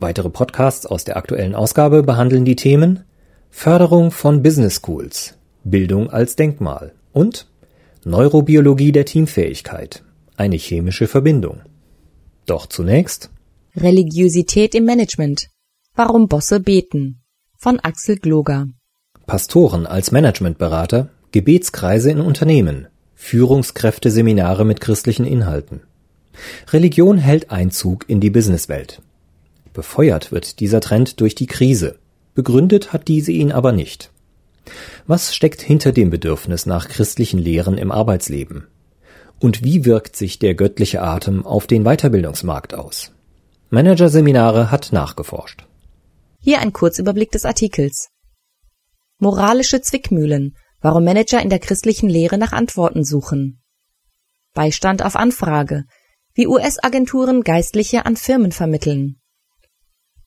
Weitere 0.00 0.30
Podcasts 0.30 0.86
aus 0.86 1.04
der 1.04 1.18
aktuellen 1.18 1.54
Ausgabe 1.54 2.02
behandeln 2.02 2.46
die 2.46 2.56
Themen 2.56 3.04
Förderung 3.50 4.10
von 4.10 4.42
Business 4.42 4.80
Schools, 4.82 5.34
Bildung 5.62 6.08
als 6.08 6.36
Denkmal 6.36 6.94
und 7.12 7.46
Neurobiologie 8.04 8.92
der 8.92 9.04
Teamfähigkeit, 9.04 10.02
eine 10.38 10.56
chemische 10.56 11.06
Verbindung. 11.06 11.60
Doch 12.46 12.64
zunächst 12.64 13.30
Religiosität 13.76 14.74
im 14.74 14.86
Management. 14.86 15.48
Warum 15.94 16.28
Bosse 16.28 16.60
beten 16.60 17.20
von 17.58 17.78
Axel 17.78 18.16
Gloger. 18.16 18.68
Pastoren 19.26 19.86
als 19.86 20.12
Managementberater, 20.12 21.10
Gebetskreise 21.30 22.10
in 22.10 22.22
Unternehmen, 22.22 22.88
Führungskräfteseminare 23.16 24.64
mit 24.64 24.80
christlichen 24.80 25.26
Inhalten. 25.26 25.82
Religion 26.72 27.18
hält 27.18 27.50
Einzug 27.50 28.08
in 28.08 28.20
die 28.20 28.30
Businesswelt. 28.30 29.02
Befeuert 29.72 30.32
wird 30.32 30.58
dieser 30.58 30.80
Trend 30.80 31.20
durch 31.20 31.34
die 31.34 31.46
Krise. 31.46 31.98
Begründet 32.34 32.92
hat 32.92 33.06
diese 33.06 33.30
ihn 33.30 33.52
aber 33.52 33.72
nicht. 33.72 34.10
Was 35.06 35.34
steckt 35.34 35.62
hinter 35.62 35.92
dem 35.92 36.10
Bedürfnis 36.10 36.66
nach 36.66 36.88
christlichen 36.88 37.38
Lehren 37.38 37.78
im 37.78 37.92
Arbeitsleben? 37.92 38.66
Und 39.38 39.62
wie 39.62 39.84
wirkt 39.84 40.16
sich 40.16 40.38
der 40.38 40.54
göttliche 40.54 41.02
Atem 41.02 41.46
auf 41.46 41.66
den 41.66 41.84
Weiterbildungsmarkt 41.84 42.74
aus? 42.74 43.12
Managerseminare 43.70 44.70
hat 44.70 44.92
nachgeforscht. 44.92 45.66
Hier 46.40 46.60
ein 46.60 46.72
Kurzüberblick 46.72 47.30
des 47.30 47.44
Artikels. 47.44 48.08
Moralische 49.18 49.80
Zwickmühlen, 49.80 50.56
warum 50.80 51.04
Manager 51.04 51.40
in 51.40 51.50
der 51.50 51.58
christlichen 51.58 52.08
Lehre 52.08 52.38
nach 52.38 52.52
Antworten 52.52 53.04
suchen. 53.04 53.62
Beistand 54.52 55.04
auf 55.04 55.14
Anfrage, 55.14 55.84
wie 56.34 56.48
US-Agenturen 56.48 57.42
Geistliche 57.42 58.06
an 58.06 58.16
Firmen 58.16 58.52
vermitteln 58.52 59.19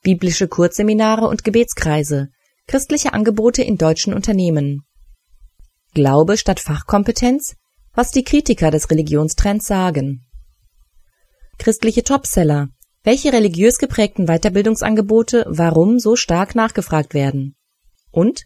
biblische 0.03 0.47
Kurzseminare 0.47 1.27
und 1.27 1.43
Gebetskreise, 1.43 2.29
christliche 2.67 3.13
Angebote 3.13 3.63
in 3.63 3.77
deutschen 3.77 4.13
Unternehmen. 4.13 4.83
Glaube 5.93 6.37
statt 6.37 6.59
Fachkompetenz, 6.59 7.55
was 7.93 8.11
die 8.11 8.23
Kritiker 8.23 8.71
des 8.71 8.89
Religionstrends 8.89 9.65
sagen. 9.65 10.25
Christliche 11.57 12.03
Topseller, 12.03 12.69
welche 13.03 13.31
religiös 13.31 13.77
geprägten 13.77 14.25
Weiterbildungsangebote 14.25 15.45
warum 15.47 15.99
so 15.99 16.15
stark 16.15 16.55
nachgefragt 16.55 17.13
werden. 17.13 17.55
Und 18.11 18.45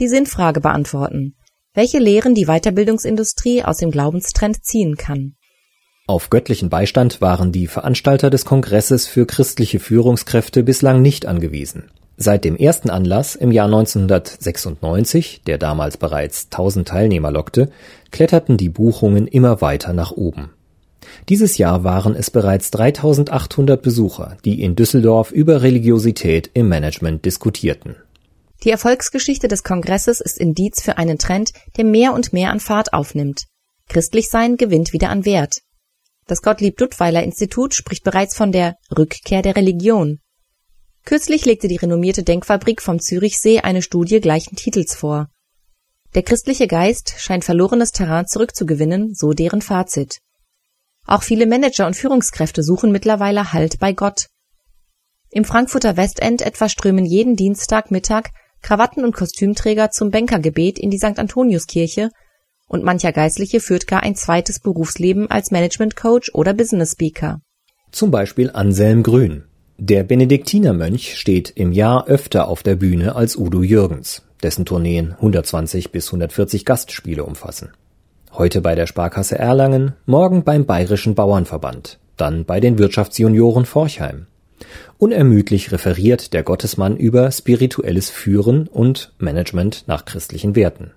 die 0.00 0.08
Sinnfrage 0.08 0.60
beantworten, 0.60 1.36
welche 1.74 1.98
Lehren 1.98 2.34
die 2.34 2.46
Weiterbildungsindustrie 2.46 3.62
aus 3.62 3.78
dem 3.78 3.90
Glaubenstrend 3.90 4.64
ziehen 4.64 4.96
kann. 4.96 5.36
Auf 6.10 6.28
göttlichen 6.28 6.70
Beistand 6.70 7.20
waren 7.20 7.52
die 7.52 7.68
Veranstalter 7.68 8.30
des 8.30 8.44
Kongresses 8.44 9.06
für 9.06 9.26
christliche 9.26 9.78
Führungskräfte 9.78 10.64
bislang 10.64 11.02
nicht 11.02 11.24
angewiesen. 11.24 11.84
Seit 12.16 12.44
dem 12.44 12.56
ersten 12.56 12.90
Anlass 12.90 13.36
im 13.36 13.52
Jahr 13.52 13.66
1996, 13.66 15.42
der 15.46 15.56
damals 15.56 15.98
bereits 15.98 16.46
1000 16.46 16.88
Teilnehmer 16.88 17.30
lockte, 17.30 17.70
kletterten 18.10 18.56
die 18.56 18.70
Buchungen 18.70 19.28
immer 19.28 19.60
weiter 19.60 19.92
nach 19.92 20.10
oben. 20.10 20.50
Dieses 21.28 21.58
Jahr 21.58 21.84
waren 21.84 22.16
es 22.16 22.32
bereits 22.32 22.72
3800 22.72 23.80
Besucher, 23.80 24.36
die 24.44 24.62
in 24.62 24.74
Düsseldorf 24.74 25.30
über 25.30 25.62
Religiosität 25.62 26.50
im 26.54 26.68
Management 26.68 27.24
diskutierten. 27.24 27.94
Die 28.64 28.70
Erfolgsgeschichte 28.70 29.46
des 29.46 29.62
Kongresses 29.62 30.20
ist 30.20 30.38
Indiz 30.38 30.82
für 30.82 30.98
einen 30.98 31.18
Trend, 31.18 31.52
der 31.76 31.84
mehr 31.84 32.14
und 32.14 32.32
mehr 32.32 32.50
an 32.50 32.58
Fahrt 32.58 32.94
aufnimmt. 32.94 33.44
Christlich 33.88 34.28
sein 34.28 34.56
gewinnt 34.56 34.92
wieder 34.92 35.10
an 35.10 35.24
Wert. 35.24 35.60
Das 36.30 36.42
Gottlieb-Duttweiler-Institut 36.42 37.74
spricht 37.74 38.04
bereits 38.04 38.36
von 38.36 38.52
der 38.52 38.76
Rückkehr 38.96 39.42
der 39.42 39.56
Religion. 39.56 40.20
Kürzlich 41.04 41.44
legte 41.44 41.66
die 41.66 41.74
renommierte 41.74 42.22
Denkfabrik 42.22 42.82
vom 42.82 43.00
Zürichsee 43.00 43.62
eine 43.62 43.82
Studie 43.82 44.20
gleichen 44.20 44.54
Titels 44.54 44.94
vor. 44.94 45.26
Der 46.14 46.22
christliche 46.22 46.68
Geist 46.68 47.14
scheint 47.18 47.44
verlorenes 47.44 47.90
Terrain 47.90 48.28
zurückzugewinnen, 48.28 49.12
so 49.12 49.32
deren 49.32 49.60
Fazit. 49.60 50.20
Auch 51.04 51.24
viele 51.24 51.46
Manager 51.46 51.88
und 51.88 51.96
Führungskräfte 51.96 52.62
suchen 52.62 52.92
mittlerweile 52.92 53.52
Halt 53.52 53.80
bei 53.80 53.92
Gott. 53.92 54.28
Im 55.30 55.44
Frankfurter 55.44 55.96
Westend 55.96 56.42
etwa 56.42 56.68
strömen 56.68 57.06
jeden 57.06 57.34
Dienstagmittag 57.34 58.28
Krawatten- 58.62 59.04
und 59.04 59.16
Kostümträger 59.16 59.90
zum 59.90 60.12
Bänkergebet 60.12 60.78
in 60.78 60.90
die 60.90 60.98
St. 60.98 61.18
Antoniuskirche 61.18 62.10
und 62.70 62.84
mancher 62.84 63.12
Geistliche 63.12 63.58
führt 63.58 63.88
gar 63.88 64.02
ein 64.04 64.14
zweites 64.14 64.60
Berufsleben 64.60 65.28
als 65.28 65.50
Management 65.50 65.96
Coach 65.96 66.30
oder 66.32 66.54
Business 66.54 66.92
Speaker. 66.92 67.40
Zum 67.90 68.12
Beispiel 68.12 68.50
Anselm 68.50 69.02
Grün. 69.02 69.42
Der 69.76 70.04
Benediktinermönch 70.04 71.16
steht 71.18 71.50
im 71.50 71.72
Jahr 71.72 72.06
öfter 72.06 72.46
auf 72.46 72.62
der 72.62 72.76
Bühne 72.76 73.16
als 73.16 73.36
Udo 73.36 73.62
Jürgens, 73.62 74.22
dessen 74.42 74.64
Tourneen 74.64 75.14
120 75.14 75.90
bis 75.90 76.06
140 76.08 76.64
Gastspiele 76.64 77.24
umfassen. 77.24 77.70
Heute 78.32 78.60
bei 78.60 78.76
der 78.76 78.86
Sparkasse 78.86 79.36
Erlangen, 79.36 79.94
morgen 80.06 80.44
beim 80.44 80.64
Bayerischen 80.64 81.16
Bauernverband, 81.16 81.98
dann 82.16 82.44
bei 82.44 82.60
den 82.60 82.78
Wirtschaftsjunioren 82.78 83.64
Forchheim. 83.64 84.26
Unermüdlich 84.98 85.72
referiert 85.72 86.34
der 86.34 86.44
Gottesmann 86.44 86.96
über 86.96 87.32
spirituelles 87.32 88.10
Führen 88.10 88.68
und 88.68 89.12
Management 89.18 89.84
nach 89.88 90.04
christlichen 90.04 90.54
Werten. 90.54 90.92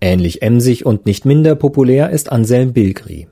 Ähnlich 0.00 0.42
emsig 0.42 0.84
und 0.84 1.06
nicht 1.06 1.24
minder 1.24 1.54
populär 1.54 2.10
ist 2.10 2.30
Anselm 2.30 2.72
Bilgri. 2.72 3.28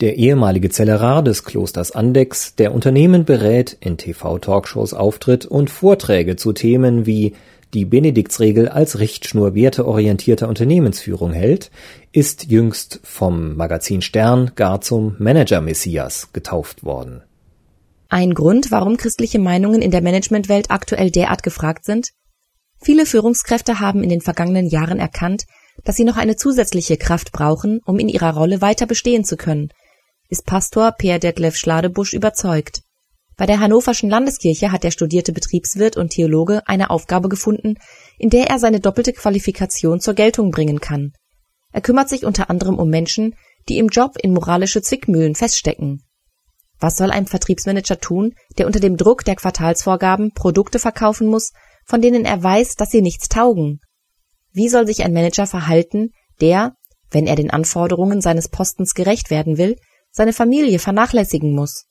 Der 0.00 0.16
ehemalige 0.16 0.70
Zellerar 0.70 1.22
des 1.22 1.44
Klosters 1.44 1.90
Andex, 1.90 2.54
der 2.54 2.72
Unternehmen 2.72 3.24
berät, 3.24 3.76
in 3.80 3.96
TV-Talkshows 3.96 4.94
auftritt 4.94 5.44
und 5.44 5.70
Vorträge 5.70 6.36
zu 6.36 6.52
Themen 6.52 7.04
wie 7.04 7.34
die 7.74 7.84
Benediktsregel 7.84 8.68
als 8.68 8.98
Richtschnur 8.98 9.54
werteorientierter 9.54 10.48
Unternehmensführung 10.48 11.32
hält, 11.32 11.70
ist 12.12 12.50
jüngst 12.50 13.00
vom 13.02 13.56
Magazin 13.56 14.00
Stern 14.00 14.52
gar 14.54 14.80
zum 14.80 15.16
Manager-Messias 15.18 16.32
getauft 16.32 16.84
worden. 16.84 17.22
Ein 18.08 18.32
Grund, 18.32 18.70
warum 18.70 18.96
christliche 18.96 19.38
Meinungen 19.38 19.82
in 19.82 19.90
der 19.90 20.00
Managementwelt 20.00 20.70
aktuell 20.70 21.10
derart 21.10 21.42
gefragt 21.42 21.84
sind? 21.84 22.10
Viele 22.80 23.04
Führungskräfte 23.04 23.80
haben 23.80 24.02
in 24.02 24.08
den 24.08 24.22
vergangenen 24.22 24.66
Jahren 24.66 24.98
erkannt, 24.98 25.44
dass 25.88 25.96
sie 25.96 26.04
noch 26.04 26.18
eine 26.18 26.36
zusätzliche 26.36 26.98
Kraft 26.98 27.32
brauchen, 27.32 27.80
um 27.86 27.98
in 27.98 28.10
ihrer 28.10 28.34
Rolle 28.34 28.60
weiter 28.60 28.84
bestehen 28.84 29.24
zu 29.24 29.38
können, 29.38 29.70
ist 30.28 30.44
Pastor 30.44 30.92
Peer 30.92 31.18
Detlef 31.18 31.56
Schladebusch 31.56 32.12
überzeugt. 32.12 32.82
Bei 33.38 33.46
der 33.46 33.58
Hannoverschen 33.58 34.10
Landeskirche 34.10 34.70
hat 34.70 34.84
der 34.84 34.90
studierte 34.90 35.32
Betriebswirt 35.32 35.96
und 35.96 36.10
Theologe 36.10 36.60
eine 36.68 36.90
Aufgabe 36.90 37.30
gefunden, 37.30 37.76
in 38.18 38.28
der 38.28 38.48
er 38.48 38.58
seine 38.58 38.80
doppelte 38.80 39.14
Qualifikation 39.14 39.98
zur 39.98 40.12
Geltung 40.12 40.50
bringen 40.50 40.80
kann. 40.80 41.14
Er 41.72 41.80
kümmert 41.80 42.10
sich 42.10 42.26
unter 42.26 42.50
anderem 42.50 42.78
um 42.78 42.90
Menschen, 42.90 43.34
die 43.70 43.78
im 43.78 43.88
Job 43.88 44.18
in 44.22 44.34
moralische 44.34 44.82
Zwickmühlen 44.82 45.36
feststecken. 45.36 46.02
Was 46.78 46.98
soll 46.98 47.10
ein 47.10 47.26
Vertriebsmanager 47.26 47.98
tun, 47.98 48.34
der 48.58 48.66
unter 48.66 48.80
dem 48.80 48.98
Druck 48.98 49.24
der 49.24 49.36
Quartalsvorgaben 49.36 50.32
Produkte 50.34 50.80
verkaufen 50.80 51.28
muss, 51.28 51.52
von 51.86 52.02
denen 52.02 52.26
er 52.26 52.42
weiß, 52.42 52.74
dass 52.74 52.90
sie 52.90 53.00
nichts 53.00 53.30
taugen? 53.30 53.80
Wie 54.58 54.68
soll 54.68 54.88
sich 54.88 55.04
ein 55.04 55.12
Manager 55.12 55.46
verhalten, 55.46 56.10
der, 56.40 56.74
wenn 57.12 57.28
er 57.28 57.36
den 57.36 57.52
Anforderungen 57.52 58.20
seines 58.20 58.48
Postens 58.48 58.94
gerecht 58.94 59.30
werden 59.30 59.56
will, 59.56 59.76
seine 60.10 60.32
Familie 60.32 60.80
vernachlässigen 60.80 61.54
muss? 61.54 61.86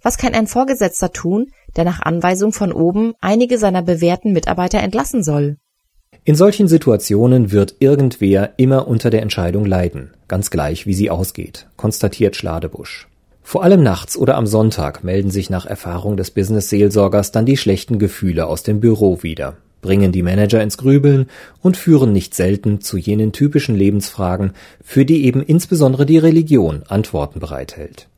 Was 0.00 0.16
kann 0.16 0.32
ein 0.32 0.46
Vorgesetzter 0.46 1.10
tun, 1.10 1.48
der 1.74 1.82
nach 1.82 2.00
Anweisung 2.00 2.52
von 2.52 2.72
oben 2.72 3.14
einige 3.20 3.58
seiner 3.58 3.82
bewährten 3.82 4.32
Mitarbeiter 4.32 4.78
entlassen 4.78 5.24
soll? 5.24 5.56
In 6.22 6.36
solchen 6.36 6.68
Situationen 6.68 7.50
wird 7.50 7.74
irgendwer 7.80 8.56
immer 8.58 8.86
unter 8.86 9.10
der 9.10 9.22
Entscheidung 9.22 9.64
leiden, 9.64 10.12
ganz 10.28 10.50
gleich 10.50 10.86
wie 10.86 10.94
sie 10.94 11.10
ausgeht, 11.10 11.66
konstatiert 11.76 12.36
Schladebusch. 12.36 13.08
Vor 13.42 13.64
allem 13.64 13.82
nachts 13.82 14.16
oder 14.16 14.36
am 14.36 14.46
Sonntag 14.46 15.02
melden 15.02 15.32
sich 15.32 15.50
nach 15.50 15.66
Erfahrung 15.66 16.16
des 16.16 16.30
Business-Seelsorgers 16.30 17.32
dann 17.32 17.44
die 17.44 17.56
schlechten 17.56 17.98
Gefühle 17.98 18.46
aus 18.46 18.62
dem 18.62 18.78
Büro 18.78 19.24
wieder, 19.24 19.56
bringen 19.82 20.12
die 20.12 20.22
Manager 20.22 20.62
ins 20.62 20.78
Grübeln 20.78 21.26
und 21.60 21.76
führen 21.76 22.12
nicht 22.12 22.34
selten 22.34 22.80
zu 22.80 22.96
jenen 22.96 23.32
typischen 23.32 23.76
Lebensfragen, 23.76 24.52
für 24.82 25.04
die 25.04 25.26
eben 25.26 25.42
insbesondere 25.42 26.06
die 26.06 26.18
Religion 26.18 26.84
Antworten 26.88 27.40
bereithält. 27.40 28.08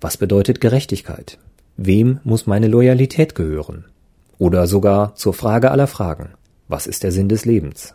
Was 0.00 0.16
bedeutet 0.16 0.60
Gerechtigkeit? 0.60 1.38
Wem 1.76 2.20
muss 2.22 2.46
meine 2.46 2.68
Loyalität 2.68 3.34
gehören? 3.34 3.86
oder 4.40 4.66
sogar 4.66 5.14
zur 5.14 5.34
Frage 5.34 5.70
aller 5.70 5.86
Fragen. 5.86 6.30
Was 6.66 6.86
ist 6.88 7.04
der 7.04 7.12
Sinn 7.12 7.28
des 7.28 7.44
Lebens? 7.44 7.94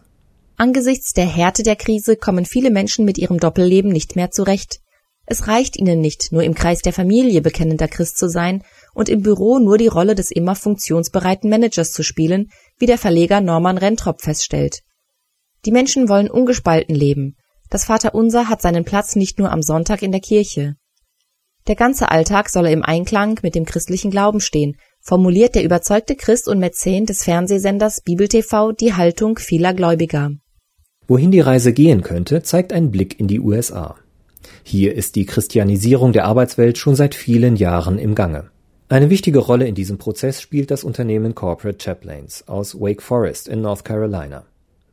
Angesichts 0.58 1.12
der 1.12 1.26
Härte 1.26 1.64
der 1.64 1.76
Krise 1.76 2.16
kommen 2.16 2.46
viele 2.46 2.70
Menschen 2.70 3.04
mit 3.04 3.18
ihrem 3.18 3.40
Doppelleben 3.40 3.92
nicht 3.92 4.16
mehr 4.16 4.32
zurecht. 4.32 4.80
Es 5.26 5.48
reicht 5.48 5.76
ihnen 5.76 6.02
nicht, 6.02 6.32
nur 6.32 6.44
im 6.44 6.54
Kreis 6.54 6.82
der 6.82 6.94
Familie 6.94 7.42
bekennender 7.42 7.88
Christ 7.88 8.20
zu 8.20 8.30
sein 8.30 8.64
und 8.94 9.10
im 9.10 9.24
Büro 9.24 9.58
nur 9.58 9.80
die 9.80 9.88
Rolle 9.88 10.14
des 10.14 10.30
immer 10.30 10.56
funktionsbereiten 10.56 11.50
Managers 11.50 11.92
zu 11.92 12.04
spielen, 12.04 12.52
wie 12.78 12.86
der 12.86 12.98
Verleger 12.98 13.42
Norman 13.42 13.78
Rentrop 13.78 14.22
feststellt. 14.22 14.82
Die 15.66 15.72
Menschen 15.72 16.10
wollen 16.10 16.30
ungespalten 16.30 16.96
leben. 16.96 17.38
Das 17.70 17.86
Vaterunser 17.86 18.50
hat 18.50 18.62
seinen 18.62 18.86
Platz 18.86 19.16
nicht 19.16 19.40
nur 19.40 19.52
am 19.52 19.62
Sonntag 19.62 20.02
in 20.02 20.12
der 20.12 20.22
Kirche. 20.22 20.76
Der 21.68 21.76
ganze 21.76 22.12
Alltag 22.12 22.50
solle 22.50 22.72
im 22.72 22.84
Einklang 22.84 23.40
mit 23.42 23.56
dem 23.56 23.66
christlichen 23.66 24.12
Glauben 24.12 24.40
stehen, 24.40 24.78
formuliert 25.02 25.56
der 25.56 25.64
überzeugte 25.64 26.16
Christ 26.16 26.48
und 26.48 26.60
Mäzen 26.60 27.08
des 27.08 27.24
Fernsehsenders 27.24 28.02
Bibel 28.02 28.28
TV 28.28 28.72
die 28.72 28.94
Haltung 28.94 29.40
vieler 29.40 29.74
Gläubiger. 29.74 30.32
Wohin 31.08 31.32
die 31.32 31.40
Reise 31.40 31.74
gehen 31.74 32.02
könnte, 32.04 32.44
zeigt 32.44 32.72
ein 32.72 32.92
Blick 32.92 33.20
in 33.20 33.28
die 33.28 33.40
USA. 33.40 33.96
Hier 34.64 34.94
ist 34.94 35.16
die 35.16 35.26
Christianisierung 35.26 36.14
der 36.14 36.26
Arbeitswelt 36.26 36.78
schon 36.78 36.96
seit 36.96 37.16
vielen 37.16 37.56
Jahren 37.56 37.98
im 37.98 38.14
Gange. 38.14 38.52
Eine 38.88 39.10
wichtige 39.10 39.40
Rolle 39.40 39.68
in 39.68 39.74
diesem 39.74 39.98
Prozess 39.98 40.40
spielt 40.40 40.70
das 40.70 40.84
Unternehmen 40.84 41.34
Corporate 41.34 41.84
Chaplains 41.84 42.48
aus 42.48 42.80
Wake 42.80 43.02
Forest 43.02 43.48
in 43.48 43.62
North 43.62 43.84
Carolina. 43.84 44.44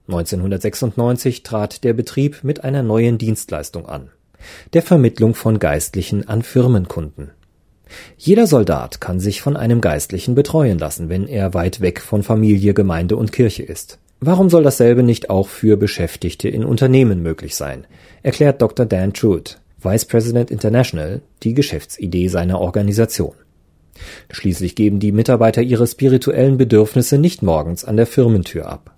1996 0.08 1.42
trat 1.42 1.84
der 1.84 1.92
Betrieb 1.92 2.42
mit 2.42 2.64
einer 2.64 2.82
neuen 2.82 3.18
Dienstleistung 3.18 3.84
an, 3.84 4.08
der 4.72 4.80
Vermittlung 4.80 5.34
von 5.34 5.58
Geistlichen 5.58 6.26
an 6.26 6.40
Firmenkunden. 6.40 7.32
Jeder 8.16 8.46
Soldat 8.46 9.02
kann 9.02 9.20
sich 9.20 9.42
von 9.42 9.58
einem 9.58 9.82
Geistlichen 9.82 10.34
betreuen 10.34 10.78
lassen, 10.78 11.10
wenn 11.10 11.28
er 11.28 11.52
weit 11.52 11.82
weg 11.82 12.00
von 12.00 12.22
Familie, 12.22 12.72
Gemeinde 12.72 13.16
und 13.16 13.30
Kirche 13.30 13.62
ist. 13.62 13.98
Warum 14.20 14.48
soll 14.48 14.62
dasselbe 14.62 15.02
nicht 15.02 15.28
auch 15.28 15.48
für 15.48 15.76
Beschäftigte 15.76 16.48
in 16.48 16.64
Unternehmen 16.64 17.22
möglich 17.22 17.56
sein? 17.56 17.86
erklärt 18.22 18.62
Dr. 18.62 18.86
Dan 18.86 19.12
Truitt, 19.12 19.60
Vice 19.82 20.06
President 20.06 20.50
International, 20.50 21.20
die 21.42 21.52
Geschäftsidee 21.52 22.28
seiner 22.28 22.58
Organisation. 22.58 23.34
Schließlich 24.30 24.74
geben 24.74 25.00
die 25.00 25.12
Mitarbeiter 25.12 25.62
ihre 25.62 25.86
spirituellen 25.86 26.56
Bedürfnisse 26.56 27.18
nicht 27.18 27.42
morgens 27.42 27.84
an 27.84 27.96
der 27.96 28.06
Firmentür 28.06 28.66
ab. 28.66 28.94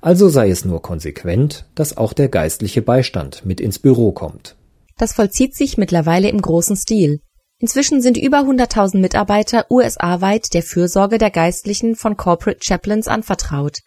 Also 0.00 0.28
sei 0.28 0.50
es 0.50 0.64
nur 0.64 0.82
konsequent, 0.82 1.66
dass 1.74 1.96
auch 1.96 2.12
der 2.12 2.28
geistliche 2.28 2.82
Beistand 2.82 3.44
mit 3.44 3.60
ins 3.60 3.78
Büro 3.78 4.12
kommt. 4.12 4.56
Das 4.96 5.12
vollzieht 5.12 5.54
sich 5.54 5.78
mittlerweile 5.78 6.28
im 6.28 6.40
großen 6.40 6.76
Stil. 6.76 7.20
Inzwischen 7.60 8.00
sind 8.00 8.16
über 8.16 8.38
100.000 8.38 8.98
Mitarbeiter 8.98 9.66
USA-weit 9.70 10.54
der 10.54 10.62
Fürsorge 10.62 11.18
der 11.18 11.30
Geistlichen 11.30 11.96
von 11.96 12.16
Corporate 12.16 12.60
Chaplains 12.62 13.08
anvertraut. 13.08 13.78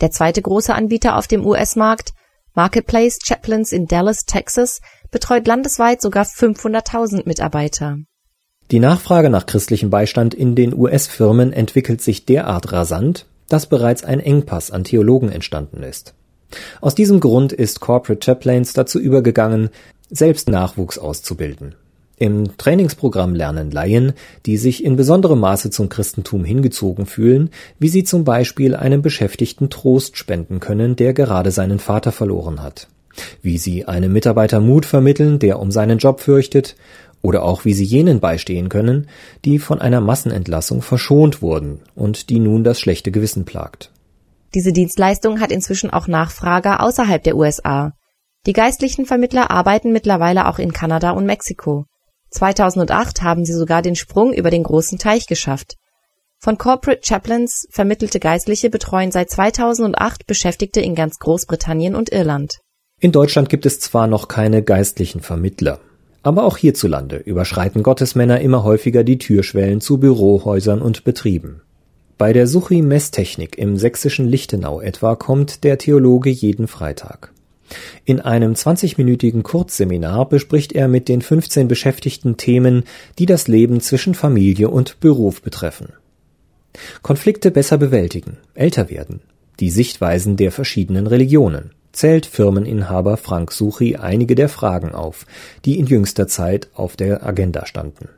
Der 0.00 0.10
zweite 0.10 0.42
große 0.42 0.74
Anbieter 0.74 1.16
auf 1.16 1.28
dem 1.28 1.46
US-Markt, 1.46 2.12
Marketplace 2.54 3.18
Chaplains 3.24 3.72
in 3.72 3.86
Dallas, 3.86 4.24
Texas, 4.26 4.80
betreut 5.10 5.46
landesweit 5.46 6.02
sogar 6.02 6.24
500.000 6.24 7.22
Mitarbeiter. 7.26 7.98
Die 8.74 8.80
Nachfrage 8.80 9.30
nach 9.30 9.46
christlichem 9.46 9.88
Beistand 9.88 10.34
in 10.34 10.56
den 10.56 10.74
US-Firmen 10.76 11.52
entwickelt 11.52 12.00
sich 12.00 12.26
derart 12.26 12.72
rasant, 12.72 13.24
dass 13.48 13.66
bereits 13.66 14.02
ein 14.02 14.18
Engpass 14.18 14.72
an 14.72 14.82
Theologen 14.82 15.28
entstanden 15.28 15.84
ist. 15.84 16.14
Aus 16.80 16.96
diesem 16.96 17.20
Grund 17.20 17.52
ist 17.52 17.78
Corporate 17.78 18.24
Chaplains 18.24 18.72
dazu 18.72 18.98
übergegangen, 18.98 19.70
selbst 20.10 20.48
Nachwuchs 20.48 20.98
auszubilden. 20.98 21.76
Im 22.16 22.56
Trainingsprogramm 22.56 23.36
lernen 23.36 23.70
Laien, 23.70 24.12
die 24.44 24.56
sich 24.56 24.82
in 24.82 24.96
besonderem 24.96 25.38
Maße 25.38 25.70
zum 25.70 25.88
Christentum 25.88 26.44
hingezogen 26.44 27.06
fühlen, 27.06 27.50
wie 27.78 27.88
sie 27.88 28.02
zum 28.02 28.24
Beispiel 28.24 28.74
einem 28.74 29.02
Beschäftigten 29.02 29.70
Trost 29.70 30.16
spenden 30.16 30.58
können, 30.58 30.96
der 30.96 31.14
gerade 31.14 31.52
seinen 31.52 31.78
Vater 31.78 32.10
verloren 32.10 32.60
hat, 32.60 32.88
wie 33.40 33.56
sie 33.56 33.84
einem 33.84 34.12
Mitarbeiter 34.12 34.58
Mut 34.58 34.84
vermitteln, 34.84 35.38
der 35.38 35.60
um 35.60 35.70
seinen 35.70 35.98
Job 35.98 36.18
fürchtet, 36.18 36.74
oder 37.24 37.42
auch 37.42 37.64
wie 37.64 37.72
sie 37.72 37.84
jenen 37.84 38.20
beistehen 38.20 38.68
können, 38.68 39.08
die 39.46 39.58
von 39.58 39.80
einer 39.80 40.02
Massenentlassung 40.02 40.82
verschont 40.82 41.40
wurden 41.40 41.80
und 41.94 42.28
die 42.28 42.38
nun 42.38 42.64
das 42.64 42.78
schlechte 42.78 43.10
Gewissen 43.10 43.46
plagt. 43.46 43.90
Diese 44.54 44.72
Dienstleistung 44.72 45.40
hat 45.40 45.50
inzwischen 45.50 45.90
auch 45.90 46.06
Nachfrager 46.06 46.82
außerhalb 46.82 47.22
der 47.24 47.36
USA. 47.36 47.92
Die 48.46 48.52
geistlichen 48.52 49.06
Vermittler 49.06 49.50
arbeiten 49.50 49.90
mittlerweile 49.90 50.46
auch 50.46 50.58
in 50.58 50.74
Kanada 50.74 51.12
und 51.12 51.24
Mexiko. 51.24 51.86
2008 52.30 53.22
haben 53.22 53.46
sie 53.46 53.54
sogar 53.54 53.80
den 53.80 53.96
Sprung 53.96 54.34
über 54.34 54.50
den 54.50 54.62
großen 54.62 54.98
Teich 54.98 55.26
geschafft. 55.26 55.76
Von 56.38 56.58
Corporate 56.58 57.00
Chaplains 57.02 57.66
vermittelte 57.70 58.20
Geistliche 58.20 58.68
betreuen 58.68 59.10
seit 59.12 59.30
2008 59.30 60.26
Beschäftigte 60.26 60.82
in 60.82 60.94
ganz 60.94 61.18
Großbritannien 61.20 61.94
und 61.94 62.12
Irland. 62.12 62.58
In 63.00 63.12
Deutschland 63.12 63.48
gibt 63.48 63.64
es 63.64 63.80
zwar 63.80 64.08
noch 64.08 64.28
keine 64.28 64.62
geistlichen 64.62 65.20
Vermittler, 65.20 65.80
aber 66.24 66.44
auch 66.44 66.56
hierzulande 66.56 67.18
überschreiten 67.18 67.82
Gottesmänner 67.82 68.40
immer 68.40 68.64
häufiger 68.64 69.04
die 69.04 69.18
Türschwellen 69.18 69.80
zu 69.80 69.98
Bürohäusern 69.98 70.82
und 70.82 71.04
Betrieben. 71.04 71.60
Bei 72.16 72.32
der 72.32 72.46
Suchi 72.46 72.80
Messtechnik 72.80 73.58
im 73.58 73.76
sächsischen 73.76 74.26
Lichtenau 74.26 74.80
etwa 74.80 75.16
kommt 75.16 75.64
der 75.64 75.78
Theologe 75.78 76.30
jeden 76.30 76.66
Freitag. 76.66 77.32
In 78.04 78.20
einem 78.20 78.54
20-minütigen 78.54 79.42
Kurzseminar 79.42 80.28
bespricht 80.28 80.72
er 80.72 80.88
mit 80.88 81.08
den 81.08 81.22
15 81.22 81.68
Beschäftigten 81.68 82.36
Themen, 82.36 82.84
die 83.18 83.26
das 83.26 83.46
Leben 83.46 83.80
zwischen 83.80 84.14
Familie 84.14 84.70
und 84.70 85.00
Beruf 85.00 85.42
betreffen. 85.42 85.92
Konflikte 87.02 87.50
besser 87.50 87.78
bewältigen, 87.78 88.38
älter 88.54 88.90
werden, 88.90 89.20
die 89.60 89.70
Sichtweisen 89.70 90.36
der 90.36 90.52
verschiedenen 90.52 91.06
Religionen, 91.06 91.72
zählt 91.94 92.26
Firmeninhaber 92.26 93.16
Frank 93.16 93.52
Suchi 93.52 93.96
einige 93.96 94.34
der 94.34 94.48
Fragen 94.48 94.94
auf, 94.94 95.26
die 95.64 95.78
in 95.78 95.86
jüngster 95.86 96.28
Zeit 96.28 96.68
auf 96.74 96.96
der 96.96 97.24
Agenda 97.24 97.66
standen. 97.66 98.08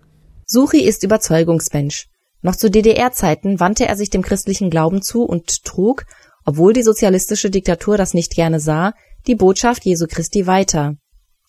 Suchi 0.47 0.81
ist 0.81 1.03
Überzeugungsmensch. 1.03 2.09
Noch 2.43 2.57
zu 2.57 2.71
DDR-Zeiten 2.71 3.61
wandte 3.61 3.87
er 3.87 3.97
sich 3.97 4.11
dem 4.11 4.23
christlichen 4.23 4.71
Glauben 4.71 5.03
zu 5.03 5.23
und 5.23 5.65
trug, 5.65 6.05
obwohl 6.45 6.73
die 6.73 6.83
sozialistische 6.83 7.51
Diktatur 7.51 7.97
das 7.97 8.15
nicht 8.15 8.35
gerne 8.35 8.61
sah, 8.61 8.93
die 9.27 9.35
Botschaft 9.35 9.85
Jesu 9.85 10.07
Christi 10.07 10.47
weiter. 10.47 10.95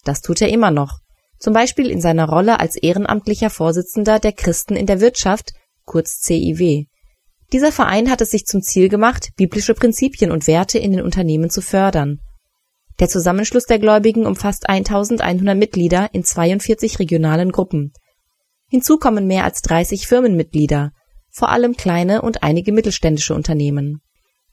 Das 0.04 0.22
tut 0.22 0.42
er 0.42 0.50
immer 0.50 0.72
noch, 0.72 1.00
zum 1.40 1.54
Beispiel 1.54 1.92
in 1.92 2.02
seiner 2.02 2.28
Rolle 2.28 2.60
als 2.60 2.76
ehrenamtlicher 2.76 3.50
Vorsitzender 3.50 4.20
der 4.20 4.32
Christen 4.32 4.76
in 4.76 4.88
der 4.88 5.00
Wirtschaft, 5.02 5.54
kurz 5.86 6.20
CIW. 6.22 6.86
Dieser 7.54 7.72
Verein 7.72 8.12
hat 8.12 8.20
es 8.20 8.32
sich 8.32 8.46
zum 8.46 8.62
Ziel 8.62 8.90
gemacht, 8.90 9.30
biblische 9.38 9.74
Prinzipien 9.74 10.32
und 10.32 10.48
Werte 10.48 10.80
in 10.80 10.92
den 10.92 11.02
Unternehmen 11.02 11.50
zu 11.50 11.62
fördern. 11.62 12.20
Der 13.00 13.08
Zusammenschluss 13.08 13.66
der 13.66 13.80
Gläubigen 13.80 14.26
umfasst 14.26 14.68
1100 14.68 15.58
Mitglieder 15.58 16.10
in 16.14 16.24
42 16.24 17.00
regionalen 17.00 17.52
Gruppen. 17.52 17.94
Hinzu 18.68 18.98
kommen 18.98 19.28
mehr 19.28 19.46
als 19.46 19.62
30 19.62 20.08
Firmenmitglieder, 20.08 20.92
vor 21.30 21.50
allem 21.50 21.78
kleine 21.78 22.22
und 22.22 22.44
einige 22.44 22.74
mittelständische 22.74 23.34
Unternehmen. 23.34 24.02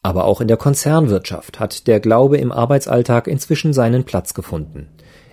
Aber 0.02 0.26
auch 0.26 0.40
in 0.40 0.48
der 0.48 0.58
Konzernwirtschaft 0.58 1.58
hat 1.58 1.88
der 1.88 1.98
Glaube 1.98 2.36
im 2.36 2.52
Arbeitsalltag 2.52 3.26
inzwischen 3.26 3.72
seinen 3.72 4.04
Platz 4.04 4.34
gefunden, 4.34 4.88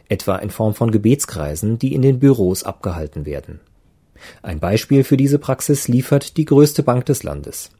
etwa 0.09 0.37
in 0.37 0.49
Form 0.49 0.73
von 0.73 0.89
Gebetskreisen, 0.91 1.77
die 1.77 1.93
in 1.93 2.01
den 2.01 2.19
Büros 2.19 2.63
abgehalten 2.63 3.25
werden. 3.25 3.59
Ein 4.41 4.59
Beispiel 4.59 5.03
für 5.03 5.17
diese 5.17 5.39
Praxis 5.39 5.87
liefert 5.87 6.37
die 6.37 6.45
größte 6.45 6.83
Bank 6.83 7.05
des 7.05 7.23
Landes. 7.23 7.71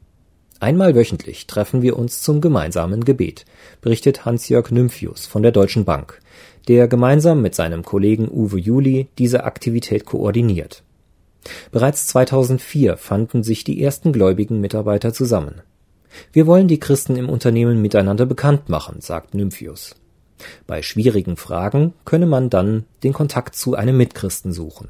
Einmal 0.60 0.94
wöchentlich 0.94 1.48
treffen 1.48 1.82
wir 1.82 1.98
uns 1.98 2.22
zum 2.22 2.40
gemeinsamen 2.40 3.04
Gebet, 3.04 3.46
berichtet 3.80 4.24
Hans-Jörg 4.24 4.70
Nymphius 4.70 5.26
von 5.26 5.42
der 5.42 5.50
Deutschen 5.50 5.84
Bank, 5.84 6.20
der 6.68 6.86
gemeinsam 6.86 7.42
mit 7.42 7.54
seinem 7.56 7.84
Kollegen 7.84 8.28
Uwe 8.30 8.58
Juli 8.58 9.08
diese 9.18 9.42
Aktivität 9.42 10.04
koordiniert. 10.04 10.84
Bereits 11.72 12.06
2004 12.06 12.96
fanden 12.96 13.42
sich 13.42 13.64
die 13.64 13.82
ersten 13.82 14.12
gläubigen 14.12 14.60
Mitarbeiter 14.60 15.12
zusammen. 15.12 15.62
Wir 16.32 16.46
wollen 16.46 16.68
die 16.68 16.78
Christen 16.78 17.16
im 17.16 17.28
Unternehmen 17.28 17.82
miteinander 17.82 18.26
bekannt 18.26 18.68
machen, 18.68 19.00
sagt 19.00 19.34
Nymphius. 19.34 19.96
Bei 20.66 20.82
schwierigen 20.82 21.36
Fragen 21.36 21.94
könne 22.04 22.26
man 22.26 22.50
dann 22.50 22.84
den 23.02 23.12
Kontakt 23.12 23.56
zu 23.56 23.74
einem 23.74 23.96
Mitchristen 23.96 24.52
suchen. 24.52 24.88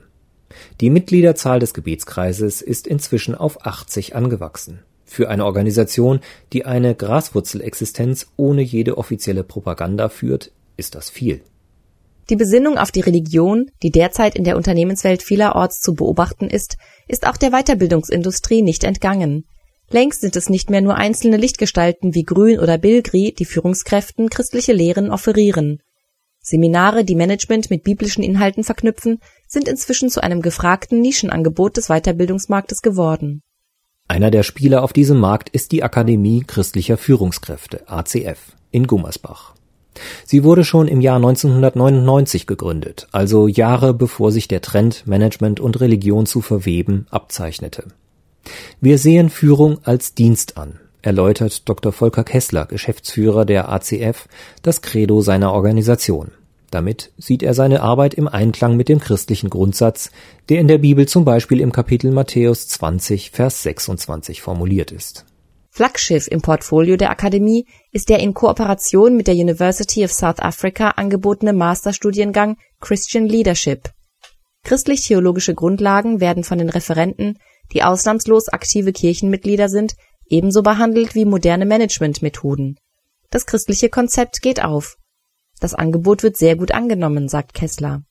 Die 0.80 0.90
Mitgliederzahl 0.90 1.59
des 1.59 1.75
Gebetskreises 1.75 2.62
ist 2.62 2.87
inzwischen 2.87 3.35
auf 3.35 3.66
80 3.66 4.14
angewachsen. 4.14 4.80
Für 5.04 5.28
eine 5.28 5.44
Organisation, 5.44 6.21
die 6.52 6.64
eine 6.64 6.94
Graswurzelexistenz 6.94 8.28
ohne 8.37 8.62
jede 8.62 8.97
offizielle 8.97 9.44
Propaganda 9.44 10.09
führt, 10.09 10.52
ist 10.76 10.94
das 10.94 11.11
viel. 11.11 11.42
Die 12.30 12.37
Besinnung 12.37 12.78
auf 12.78 12.90
die 12.90 13.00
Religion, 13.00 13.71
die 13.82 13.90
derzeit 13.90 14.37
in 14.37 14.44
der 14.44 14.56
Unternehmenswelt 14.56 15.23
vielerorts 15.23 15.80
zu 15.80 15.94
beobachten 15.94 16.49
ist, 16.49 16.78
ist 17.09 17.26
auch 17.26 17.37
der 17.37 17.50
Weiterbildungsindustrie 17.50 18.62
nicht 18.62 18.85
entgangen. 18.85 19.44
Längst 19.90 20.23
sind 20.23 20.37
es 20.37 20.49
nicht 20.49 20.71
mehr 20.71 20.80
nur 20.80 20.94
einzelne 20.94 21.37
Lichtgestalten 21.37 22.14
wie 22.14 22.23
Grün 22.23 22.59
oder 22.59 22.78
Bilgri, 22.78 23.35
die 23.38 23.44
Führungskräften 23.44 24.30
christliche 24.30 24.73
Lehren 24.73 25.11
offerieren. 25.11 25.82
Seminare, 26.40 27.04
die 27.04 27.14
Management 27.14 27.71
mit 27.71 27.85
biblischen 27.85 28.25
Inhalten 28.25 28.64
verknüpfen, 28.64 29.21
sind 29.52 29.68
inzwischen 29.68 30.09
zu 30.09 30.23
einem 30.23 30.40
gefragten 30.40 31.00
Nischenangebot 31.00 31.76
des 31.76 31.88
Weiterbildungsmarktes 31.88 32.82
geworden 32.82 33.42
Einer 34.09 34.30
der 34.30 34.42
Spieler 34.42 34.82
auf 34.82 34.92
diesem 34.92 35.21
Markt 35.21 35.50
ist 35.50 35.73
die 35.73 35.82
Akademie 35.82 36.42
christlicher 36.47 36.97
Führungskräfte 36.97 37.88
ACF 37.88 38.56
in 38.71 38.87
Gummersbach. 38.87 39.54
Sie 40.25 40.42
wurde 40.42 40.64
schon 40.64 40.88
im 40.88 41.02
Jahr 41.02 41.16
1999 41.16 42.47
gegründet, 42.47 43.09
also 43.12 43.47
Jahre 43.47 43.92
bevor 43.92 44.32
sich 44.32 44.49
der 44.49 44.62
Trend, 44.62 45.06
Management 45.06 45.61
und 45.61 45.80
Religion 45.80 46.25
zu 46.25 46.40
verweben, 46.40 47.06
abzeichnete. 47.11 47.88
Wir 48.80 48.97
sehen 48.97 49.28
Führung 49.28 49.78
als 49.85 50.14
Dienst 50.14 50.56
an, 50.56 50.80
erläutert 51.02 51.68
Dr. 51.68 51.92
Volker 51.92 52.25
Kessler, 52.25 52.64
Geschäftsführer 52.64 53.44
der 53.44 53.68
ACF, 53.68 54.28
das 54.62 54.80
Credo 54.80 55.21
seiner 55.21 55.52
Organisation. 55.52 56.32
Damit 56.73 57.12
sieht 57.19 57.43
er 57.43 57.52
seine 57.52 57.83
Arbeit 57.83 58.14
im 58.14 58.26
Einklang 58.26 58.79
mit 58.79 58.88
dem 58.88 58.99
christlichen 58.99 59.50
Grundsatz, 59.50 60.11
der 60.49 60.59
in 60.59 60.69
der 60.69 60.79
Bibel 60.79 61.07
zum 61.07 61.26
Beispiel 61.26 61.61
im 61.61 61.71
Kapitel 61.71 62.11
Matthäus 62.11 62.67
20, 62.67 63.31
Vers 63.31 63.62
26 63.62 64.41
formuliert 64.41 64.91
ist. 64.91 65.26
Flaggschiff 65.69 66.29
im 66.29 66.41
Portfolio 66.41 66.97
der 66.97 67.11
Akademie 67.11 67.67
ist 67.91 68.09
der 68.09 68.21
in 68.21 68.33
Kooperation 68.33 69.17
mit 69.19 69.26
der 69.26 69.35
University 69.35 70.02
of 70.02 70.12
South 70.12 70.38
Africa 70.38 70.93
angebotene 70.97 71.52
Masterstudiengang 71.52 72.57
Christian 72.81 73.26
Leadership. 73.26 73.91
Christlich-theologische 74.64 75.55
Grundlagen 75.55 76.21
werden 76.21 76.43
von 76.43 76.57
den 76.57 76.71
Referenten, 76.71 77.38
die 77.75 77.83
ausnahmslos 77.83 78.49
aktive 78.49 78.93
Kirchenmitglieder 78.93 79.69
sind, 79.69 79.93
ebenso 80.26 80.62
behandelt 80.62 81.14
wie 81.14 81.26
moderne 81.26 81.67
Managementmethoden. 81.67 82.79
Das 83.31 83.45
christliche 83.45 83.91
Konzept 83.91 84.41
geht 84.41 84.64
auf. 84.64 84.97
Das 85.62 85.75
Angebot 85.75 86.25
wird 86.25 86.37
sehr 86.37 86.57
gut 86.57 86.73
angenommen, 86.73 87.28
sagt 87.28 87.54
Kessler. 87.54 88.02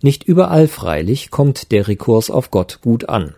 Nicht 0.00 0.24
überall 0.24 0.68
freilich 0.68 1.30
kommt 1.30 1.70
der 1.70 1.86
Rekurs 1.86 2.30
auf 2.30 2.50
Gott 2.50 2.78
gut 2.80 3.10
an. 3.10 3.34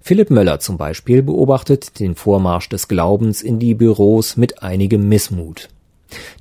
Philipp 0.00 0.30
Möller 0.30 0.60
zum 0.60 0.78
Beispiel 0.78 1.24
beobachtet 1.24 1.98
den 1.98 2.14
Vormarsch 2.14 2.68
des 2.68 2.86
Glaubens 2.86 3.42
in 3.42 3.58
die 3.58 3.74
Büros 3.74 4.36
mit 4.36 4.62
einigem 4.62 5.08
Missmut. 5.08 5.70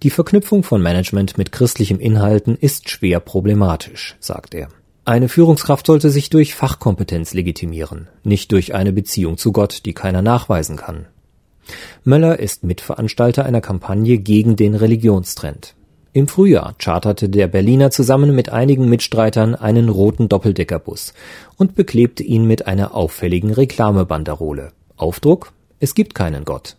Die 0.04 0.12
Verknüpfung 0.12 0.62
von 0.62 0.80
Management 0.80 1.40
mit 1.40 1.52
christlichen 1.52 2.00
Inhalten 2.00 2.56
ist 2.56 2.92
schwer 2.92 3.20
problematisch, 3.20 4.16
sagt 4.20 4.54
er. 4.54 4.68
Eine 5.06 5.30
Führungskraft 5.30 5.88
sollte 5.88 6.12
sich 6.12 6.30
durch 6.30 6.54
Fachkompetenz 6.54 7.34
legitimieren, 7.34 8.10
nicht 8.24 8.52
durch 8.52 8.76
eine 8.76 8.94
Beziehung 8.94 9.40
zu 9.40 9.52
Gott, 9.52 9.88
die 9.88 9.94
keiner 9.94 10.22
nachweisen 10.22 10.76
kann. 10.76 11.08
Möller 12.04 12.38
ist 12.38 12.64
Mitveranstalter 12.64 13.44
einer 13.44 13.62
Kampagne 13.62 14.20
gegen 14.20 14.56
den 14.56 14.76
Religionstrend. 14.76 15.77
Im 16.18 16.28
Frühjahr 16.28 16.74
charterte 16.80 17.30
der 17.30 17.48
Berliner 17.48 17.92
zusammen 17.92 18.34
mit 18.34 18.50
einigen 18.50 18.90
Mitstreitern 18.90 19.54
einen 19.54 19.88
roten 19.88 20.28
Doppeldeckerbus 20.28 21.14
und 21.58 21.76
beklebte 21.76 22.24
ihn 22.24 22.48
mit 22.48 22.66
einer 22.66 22.96
auffälligen 22.96 23.52
Reklamebanderole. 23.52 24.72
Aufdruck 24.96 25.54
Es 25.80 25.94
gibt 25.94 26.16
keinen 26.16 26.44
Gott. 26.44 26.76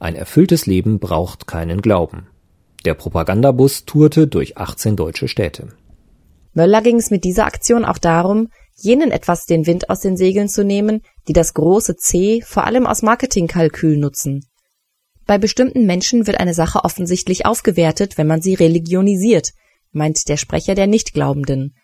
Ein 0.00 0.16
erfülltes 0.16 0.66
Leben 0.66 0.98
braucht 0.98 1.46
keinen 1.46 1.80
Glauben. 1.80 2.26
Der 2.84 2.94
Propagandabus 2.94 3.84
tourte 3.84 4.26
durch 4.26 4.58
18 4.58 4.96
deutsche 4.96 5.28
Städte. 5.28 5.68
Möller 6.52 6.82
ging 6.82 6.96
es 6.96 7.12
mit 7.12 7.22
dieser 7.22 7.46
Aktion 7.46 7.84
auch 7.84 7.98
darum, 7.98 8.48
jenen 8.74 9.12
etwas 9.12 9.46
den 9.46 9.64
Wind 9.68 9.90
aus 9.90 10.00
den 10.00 10.16
Segeln 10.16 10.48
zu 10.48 10.64
nehmen, 10.64 11.02
die 11.28 11.34
das 11.34 11.54
große 11.54 11.94
C 11.98 12.42
vor 12.44 12.64
allem 12.64 12.88
aus 12.88 13.02
Marketingkalkül 13.02 13.96
nutzen. 13.96 14.44
Bei 15.32 15.38
bestimmten 15.38 15.86
Menschen 15.86 16.26
wird 16.26 16.40
eine 16.40 16.52
Sache 16.52 16.84
offensichtlich 16.84 17.46
aufgewertet, 17.46 18.18
wenn 18.18 18.26
man 18.26 18.42
sie 18.42 18.52
religionisiert, 18.52 19.52
meint 19.90 20.28
der 20.28 20.36
Sprecher 20.36 20.74
der 20.74 20.86
Nichtglaubenden. 20.86 21.74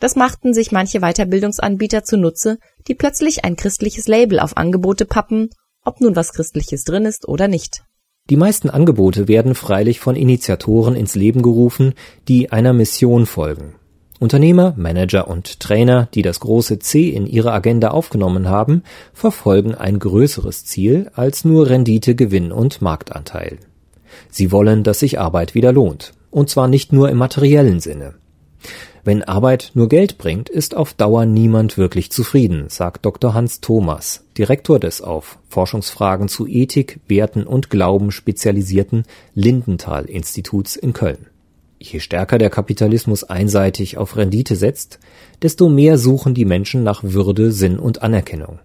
Das 0.00 0.16
machten 0.16 0.54
sich 0.54 0.72
manche 0.72 1.00
Weiterbildungsanbieter 1.00 2.02
zunutze, 2.02 2.56
die 2.86 2.94
plötzlich 2.94 3.44
ein 3.44 3.56
christliches 3.56 4.08
Label 4.08 4.40
auf 4.40 4.56
Angebote 4.56 5.04
pappen, 5.04 5.50
ob 5.84 6.00
nun 6.00 6.16
was 6.16 6.32
Christliches 6.32 6.84
drin 6.84 7.04
ist 7.04 7.28
oder 7.28 7.46
nicht. 7.46 7.82
Die 8.30 8.38
meisten 8.38 8.70
Angebote 8.70 9.28
werden 9.28 9.54
freilich 9.54 10.00
von 10.00 10.16
Initiatoren 10.16 10.96
ins 10.96 11.14
Leben 11.14 11.42
gerufen, 11.42 11.92
die 12.26 12.52
einer 12.52 12.72
Mission 12.72 13.26
folgen. 13.26 13.77
Unternehmer, 14.18 14.74
Manager 14.76 15.28
und 15.28 15.60
Trainer, 15.60 16.08
die 16.12 16.22
das 16.22 16.40
große 16.40 16.80
C 16.80 17.08
in 17.08 17.26
ihre 17.26 17.52
Agenda 17.52 17.90
aufgenommen 17.90 18.48
haben, 18.48 18.82
verfolgen 19.12 19.74
ein 19.74 20.00
größeres 20.00 20.64
Ziel 20.64 21.10
als 21.14 21.44
nur 21.44 21.68
Rendite, 21.68 22.16
Gewinn 22.16 22.50
und 22.50 22.82
Marktanteil. 22.82 23.58
Sie 24.30 24.50
wollen, 24.50 24.82
dass 24.82 25.00
sich 25.00 25.20
Arbeit 25.20 25.54
wieder 25.54 25.72
lohnt, 25.72 26.14
und 26.30 26.50
zwar 26.50 26.66
nicht 26.66 26.92
nur 26.92 27.10
im 27.10 27.18
materiellen 27.18 27.78
Sinne. 27.78 28.14
Wenn 29.04 29.22
Arbeit 29.22 29.70
nur 29.74 29.88
Geld 29.88 30.18
bringt, 30.18 30.48
ist 30.50 30.76
auf 30.76 30.92
Dauer 30.92 31.24
niemand 31.24 31.78
wirklich 31.78 32.10
zufrieden, 32.10 32.64
sagt 32.68 33.06
Dr. 33.06 33.32
Hans 33.34 33.60
Thomas, 33.60 34.24
Direktor 34.36 34.80
des 34.80 35.00
auf 35.00 35.38
Forschungsfragen 35.48 36.28
zu 36.28 36.46
Ethik, 36.46 37.00
Werten 37.06 37.44
und 37.44 37.70
Glauben 37.70 38.10
spezialisierten 38.10 39.04
Lindenthal 39.34 40.06
Instituts 40.06 40.74
in 40.76 40.92
Köln. 40.92 41.26
Je 41.80 42.00
stärker 42.00 42.38
der 42.38 42.50
Kapitalismus 42.50 43.24
einseitig 43.24 43.98
auf 43.98 44.16
Rendite 44.16 44.56
setzt, 44.56 44.98
desto 45.42 45.68
mehr 45.68 45.96
suchen 45.96 46.34
die 46.34 46.44
Menschen 46.44 46.82
nach 46.82 47.04
Würde, 47.04 47.52
Sinn 47.52 47.78
und 47.78 48.02
Anerkennung. 48.02 48.58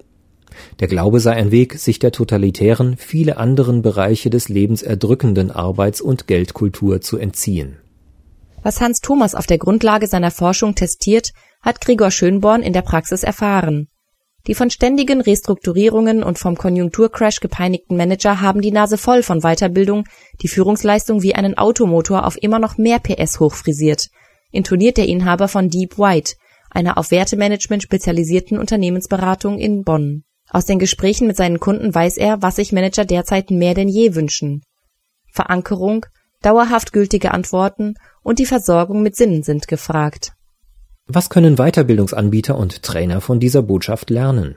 Der 0.79 0.87
Glaube 0.87 1.19
sei 1.19 1.33
ein 1.33 1.51
Weg, 1.51 1.79
sich 1.79 1.99
der 1.99 2.11
totalitären, 2.11 2.97
viele 2.97 3.37
anderen 3.37 3.81
Bereiche 3.81 4.29
des 4.29 4.49
Lebens 4.49 4.81
erdrückenden 4.81 5.51
Arbeits- 5.51 6.01
und 6.01 6.27
Geldkultur 6.27 7.01
zu 7.01 7.17
entziehen. 7.17 7.77
Was 8.63 8.81
Hans 8.81 9.01
Thomas 9.01 9.35
auf 9.35 9.45
der 9.45 9.57
Grundlage 9.57 10.07
seiner 10.07 10.31
Forschung 10.31 10.73
testiert, 10.73 11.33
hat 11.61 11.81
Gregor 11.81 12.11
Schönborn 12.11 12.63
in 12.63 12.73
der 12.73 12.81
Praxis 12.81 13.23
erfahren. 13.23 13.87
Die 14.45 14.55
von 14.55 14.69
ständigen 14.69 15.21
Restrukturierungen 15.21 16.21
und 16.21 16.37
vom 16.37 16.57
Konjunkturcrash 16.57 17.39
gepeinigten 17.39 17.95
Manager 17.95 18.41
haben 18.41 18.61
die 18.61 18.71
Nase 18.71 18.97
voll 18.97 19.23
von 19.23 19.39
Weiterbildung, 19.39 20.03
die 20.41 20.49
Führungsleistung 20.49 21.21
wie 21.21 21.33
einen 21.33 21.57
Automotor 21.57 22.25
auf 22.25 22.41
immer 22.41 22.59
noch 22.59 22.77
mehr 22.77 22.99
PS 22.99 23.39
hochfrisiert, 23.39 24.09
intoniert 24.51 24.97
der 24.97 25.07
Inhaber 25.07 25.47
von 25.47 25.69
Deep 25.69 25.97
White, 25.97 26.35
einer 26.69 26.97
auf 26.97 27.11
Wertemanagement 27.11 27.83
spezialisierten 27.83 28.57
Unternehmensberatung 28.57 29.59
in 29.59 29.83
Bonn. 29.83 30.23
Aus 30.49 30.65
den 30.65 30.77
Gesprächen 30.77 31.27
mit 31.27 31.37
seinen 31.37 31.61
Kunden 31.61 31.95
weiß 31.95 32.17
er, 32.17 32.41
was 32.41 32.57
sich 32.57 32.73
Manager 32.73 33.05
derzeit 33.05 33.49
mehr 33.49 33.73
denn 33.73 33.87
je 33.87 34.13
wünschen. 34.13 34.61
Verankerung, 35.31 36.05
dauerhaft 36.41 36.91
gültige 36.91 37.31
Antworten 37.31 37.93
und 38.23 38.39
die 38.39 38.45
Versorgung 38.45 39.03
mit 39.03 39.15
Sinnen 39.15 39.43
sind 39.43 39.69
gefragt. 39.69 40.32
Was 41.07 41.29
können 41.29 41.57
Weiterbildungsanbieter 41.57 42.57
und 42.57 42.81
Trainer 42.81 43.19
von 43.19 43.41
dieser 43.41 43.61
Botschaft 43.61 44.09
lernen? 44.09 44.55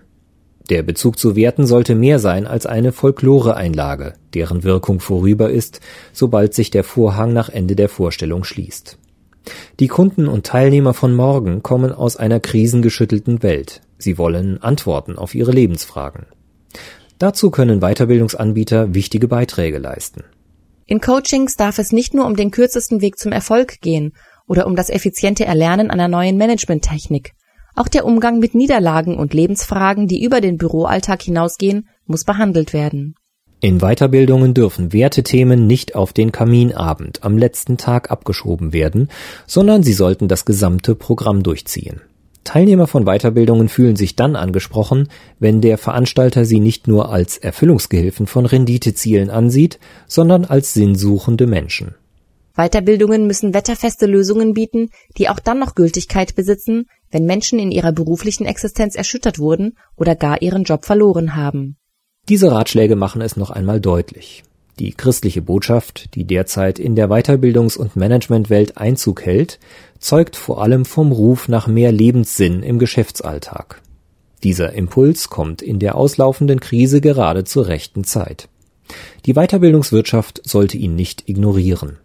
Der 0.71 0.85
Bezug 0.85 1.19
zu 1.19 1.35
Werten 1.35 1.67
sollte 1.67 1.97
mehr 1.97 2.21
sein 2.21 2.47
als 2.47 2.67
eine 2.67 2.93
Folklore-Einlage, 2.93 4.15
deren 4.33 4.62
Wirkung 4.62 5.00
vorüber 5.00 5.50
ist, 5.50 5.81
sobald 6.12 6.55
sich 6.55 6.71
der 6.71 6.85
Vorhang 6.85 7.33
nach 7.33 7.49
Ende 7.49 7.75
der 7.75 7.88
Vorstellung 7.88 8.45
schließt. 8.45 8.97
Die 9.81 9.88
Kunden 9.88 10.29
und 10.29 10.47
Teilnehmer 10.47 10.95
von 10.95 11.15
morgen 11.15 11.65
kommen 11.65 11.93
aus 11.93 12.17
einer 12.17 12.38
krisengeschüttelten 12.38 13.43
Welt. 13.43 13.81
Sie 13.99 14.17
wollen 14.17 14.62
Antworten 14.62 15.19
auf 15.19 15.35
ihre 15.35 15.53
Lebensfragen. 15.53 16.26
Dazu 17.19 17.50
können 17.50 17.81
Weiterbildungsanbieter 17.81 18.95
wichtige 18.95 19.26
Beiträge 19.26 19.79
leisten. 19.79 20.23
In 20.87 21.00
Coachings 21.00 21.57
darf 21.57 21.81
es 21.81 21.91
nicht 21.91 22.15
nur 22.15 22.25
um 22.25 22.37
den 22.37 22.53
kürzesten 22.53 23.00
Weg 23.00 23.19
zum 23.19 23.33
Erfolg 23.33 23.81
gehen 23.81 24.12
oder 24.47 24.67
um 24.67 24.76
das 24.76 24.91
effiziente 24.91 25.45
Erlernen 25.45 25.91
einer 25.91 26.09
neuen 26.09 26.37
Managementtechnik. 26.37 27.35
Auch 27.75 27.88
der 27.88 28.07
Umgang 28.07 28.38
mit 28.38 28.55
Niederlagen 28.55 29.19
und 29.19 29.35
Lebensfragen, 29.35 30.07
die 30.07 30.25
über 30.25 30.41
den 30.41 30.57
Büroalltag 30.57 31.23
hinausgehen, 31.23 31.88
muss 32.07 32.25
behandelt 32.25 32.73
werden. 32.73 33.15
In 33.61 33.79
Weiterbildungen 33.81 34.55
dürfen 34.55 34.93
Wertethemen 34.93 35.67
nicht 35.67 35.95
auf 35.95 36.12
den 36.12 36.31
Kaminabend 36.31 37.23
am 37.23 37.38
letzten 37.38 37.79
Tag 37.79 38.11
abgeschoben 38.11 38.73
werden, 38.73 39.09
sondern 39.47 39.83
sie 39.83 39.95
sollten 39.95 40.29
das 40.29 40.45
gesamte 40.45 40.95
Programm 40.95 41.43
durchziehen. 41.43 42.00
Teilnehmer 42.45 42.87
von 42.87 43.05
Weiterbildungen 43.05 43.69
fühlen 43.69 43.97
sich 43.97 44.15
dann 44.15 44.37
angesprochen, 44.37 45.09
wenn 45.38 45.61
der 45.61 45.79
Veranstalter 45.79 46.45
sie 46.45 46.61
nicht 46.61 46.87
nur 46.87 47.11
als 47.11 47.38
Erfüllungsgehilfen 47.38 48.26
von 48.26 48.47
Renditezielen 48.47 49.31
ansieht, 49.31 49.81
sondern 50.07 50.45
als 50.45 50.73
sinnsuchende 50.73 51.47
Menschen. 51.47 51.97
Weiterbildungen 52.57 53.27
müssen 53.27 53.55
wetterfeste 53.55 54.07
Lösungen 54.07 54.55
bieten, 54.55 54.89
die 55.19 55.29
auch 55.29 55.39
dann 55.39 55.59
noch 55.59 55.75
Gültigkeit 55.75 56.35
besitzen, 56.35 56.87
wenn 57.11 57.27
Menschen 57.27 57.59
in 57.59 57.71
ihrer 57.71 57.93
beruflichen 57.93 58.47
Existenz 58.47 58.95
erschüttert 58.95 59.39
wurden 59.39 59.77
oder 59.95 60.17
gar 60.17 60.43
ihren 60.43 60.65
Job 60.65 60.85
verloren 60.85 61.37
haben. 61.37 61.77
Diese 62.29 62.51
Ratschläge 62.51 62.97
machen 62.97 63.21
es 63.21 63.37
noch 63.37 63.51
einmal 63.51 63.81
deutlich. 63.81 64.43
Die 64.79 64.93
christliche 64.93 65.41
Botschaft, 65.41 66.15
die 66.15 66.25
derzeit 66.25 66.79
in 66.79 66.97
der 66.97 67.09
Weiterbildungs- 67.09 67.79
und 67.79 67.97
Managementwelt 67.97 68.77
Einzug 68.77 69.25
hält, 69.25 69.59
zeugt 69.99 70.37
vor 70.37 70.63
allem 70.63 70.85
vom 70.85 71.13
Ruf 71.13 71.49
nach 71.49 71.67
mehr 71.67 71.93
Lebenssinn 71.93 72.63
im 72.63 72.79
Geschäftsalltag. 72.79 73.81
Dieser 74.43 74.73
Impuls 74.75 75.31
kommt 75.31 75.63
in 75.63 75.79
der 75.79 75.95
auslaufenden 75.95 76.61
Krise 76.61 77.01
gerade 77.01 77.45
zur 77.45 77.69
rechten 77.69 78.05
Zeit. 78.05 78.49
Die 79.25 79.33
Weiterbildungswirtschaft 79.33 80.43
sollte 80.45 80.77
ihn 80.77 80.95
nicht 80.95 81.29
ignorieren. 81.29 81.99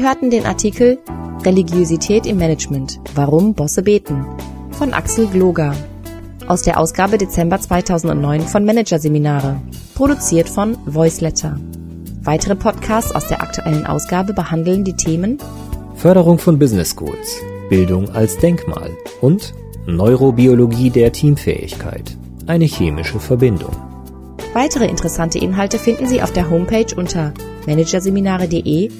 Sie 0.00 0.06
hörten 0.06 0.30
den 0.30 0.46
Artikel 0.46 0.96
Religiosität 1.44 2.24
im 2.24 2.38
Management. 2.38 2.98
Warum 3.14 3.52
Bosse 3.52 3.82
beten 3.82 4.24
von 4.70 4.94
Axel 4.94 5.26
Gloger 5.26 5.74
aus 6.48 6.62
der 6.62 6.80
Ausgabe 6.80 7.18
Dezember 7.18 7.60
2009 7.60 8.40
von 8.40 8.64
Managerseminare, 8.64 9.60
produziert 9.94 10.48
von 10.48 10.78
Voiceletter. 10.86 11.60
Weitere 12.22 12.56
Podcasts 12.56 13.14
aus 13.14 13.28
der 13.28 13.42
aktuellen 13.42 13.84
Ausgabe 13.84 14.32
behandeln 14.32 14.84
die 14.84 14.96
Themen 14.96 15.36
Förderung 15.96 16.38
von 16.38 16.58
Business 16.58 16.96
Schools, 16.96 17.36
Bildung 17.68 18.08
als 18.08 18.38
Denkmal 18.38 18.96
und 19.20 19.52
Neurobiologie 19.84 20.88
der 20.88 21.12
Teamfähigkeit, 21.12 22.16
eine 22.46 22.64
chemische 22.64 23.20
Verbindung. 23.20 23.76
Weitere 24.54 24.86
interessante 24.86 25.38
Inhalte 25.38 25.78
finden 25.78 26.06
Sie 26.06 26.22
auf 26.22 26.32
der 26.32 26.48
Homepage 26.48 26.96
unter 26.96 27.34
managerseminare.de 27.66 28.90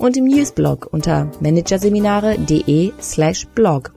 und 0.00 0.16
im 0.16 0.24
Newsblog 0.24 0.88
unter 0.90 1.30
managerseminare.de 1.40 2.92
slash 3.00 3.46
blog. 3.54 3.92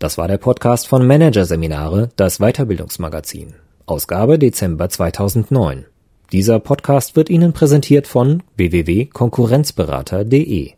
Das 0.00 0.16
war 0.16 0.28
der 0.28 0.38
Podcast 0.38 0.86
von 0.86 1.04
Managerseminare, 1.06 2.10
das 2.16 2.38
Weiterbildungsmagazin. 2.38 3.54
Ausgabe 3.86 4.38
Dezember 4.38 4.88
2009. 4.88 5.86
Dieser 6.32 6.60
Podcast 6.60 7.16
wird 7.16 7.28
Ihnen 7.30 7.52
präsentiert 7.52 8.06
von 8.06 8.44
www.konkurrenzberater.de. 8.56 10.77